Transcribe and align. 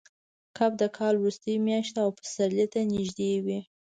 کب 0.57 0.71
د 0.81 0.83
کال 0.97 1.13
وروستۍ 1.17 1.55
میاشت 1.67 1.91
ده 1.95 2.01
او 2.05 2.09
پسرلي 2.19 2.65
ته 2.73 2.79
نږدې 2.93 3.31
وي. 3.45 3.59